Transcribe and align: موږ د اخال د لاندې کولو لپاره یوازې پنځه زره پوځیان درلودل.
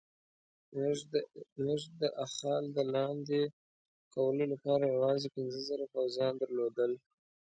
موږ 1.65 1.81
د 2.01 2.01
اخال 2.25 2.63
د 2.77 2.79
لاندې 2.93 3.41
کولو 4.13 4.43
لپاره 4.53 4.83
یوازې 4.95 5.27
پنځه 5.35 5.59
زره 5.69 5.85
پوځیان 5.93 6.33
درلودل. 6.37 6.91